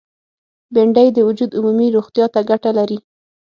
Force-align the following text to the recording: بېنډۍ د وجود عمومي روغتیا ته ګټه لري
بېنډۍ 0.73 1.07
د 1.13 1.17
وجود 1.27 1.51
عمومي 1.57 1.87
روغتیا 1.95 2.25
ته 2.33 2.39
ګټه 2.49 2.71
لري 2.79 2.97